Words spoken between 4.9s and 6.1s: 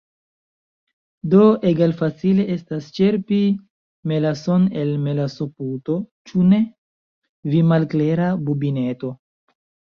melasoputo,